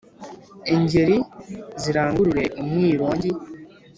ingeri 0.75 1.17
zirangurure 1.81 2.43
umwirongi 2.61 3.29